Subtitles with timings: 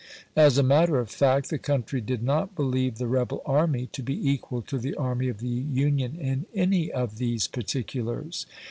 [0.35, 4.31] As a matter of fact, the country did not believe the rebel army to be
[4.31, 8.47] equal to the army of the Union in any of these particulars.